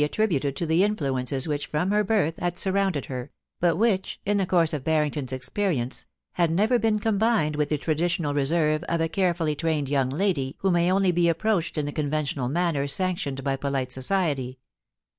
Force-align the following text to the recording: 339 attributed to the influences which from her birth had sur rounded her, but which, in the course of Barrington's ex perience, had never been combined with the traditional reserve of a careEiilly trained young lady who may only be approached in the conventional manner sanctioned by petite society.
339 0.01 0.09
attributed 0.09 0.55
to 0.55 0.65
the 0.65 0.83
influences 0.83 1.47
which 1.47 1.67
from 1.67 1.91
her 1.91 2.03
birth 2.03 2.33
had 2.39 2.57
sur 2.57 2.71
rounded 2.71 3.05
her, 3.05 3.29
but 3.59 3.75
which, 3.77 4.19
in 4.25 4.37
the 4.37 4.47
course 4.47 4.73
of 4.73 4.83
Barrington's 4.83 5.31
ex 5.31 5.47
perience, 5.47 6.05
had 6.31 6.49
never 6.49 6.79
been 6.79 6.97
combined 6.97 7.55
with 7.55 7.69
the 7.69 7.77
traditional 7.77 8.33
reserve 8.33 8.81
of 8.85 8.99
a 8.99 9.07
careEiilly 9.07 9.55
trained 9.55 9.89
young 9.89 10.09
lady 10.09 10.55
who 10.61 10.71
may 10.71 10.91
only 10.91 11.11
be 11.11 11.29
approached 11.29 11.77
in 11.77 11.85
the 11.85 11.91
conventional 11.91 12.49
manner 12.49 12.87
sanctioned 12.87 13.43
by 13.43 13.55
petite 13.55 13.91
society. 13.91 14.57